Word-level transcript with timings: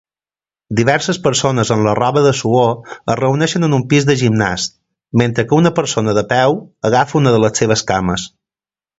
Diverses 0.77 1.17
persones 1.25 1.71
en 1.73 1.81
la 1.87 1.91
roba 1.97 2.23
de 2.27 2.31
suor 2.37 2.71
es 2.93 3.19
reuneixen 3.19 3.67
en 3.67 3.75
un 3.77 3.83
pis 3.91 4.07
de 4.07 4.15
gimnàs, 4.21 4.65
mentre 5.23 5.45
que 5.51 5.55
una 5.59 5.73
persona 5.81 6.15
de 6.19 6.23
peu 6.31 6.57
agafa 6.91 7.19
una 7.21 7.35
de 7.37 7.43
les 7.45 7.61
seves 7.63 7.85
cames 7.93 8.25